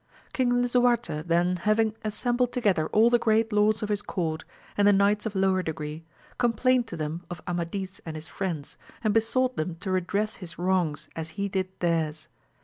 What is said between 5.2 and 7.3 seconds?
of lower 4egree, complained to them